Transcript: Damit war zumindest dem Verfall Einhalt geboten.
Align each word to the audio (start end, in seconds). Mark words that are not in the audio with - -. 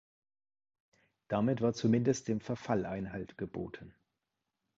Damit 1.27 1.61
war 1.61 1.73
zumindest 1.73 2.27
dem 2.27 2.41
Verfall 2.41 2.87
Einhalt 2.87 3.37
geboten. 3.37 3.93